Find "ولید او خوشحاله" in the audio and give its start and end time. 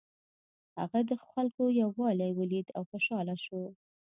2.39-3.35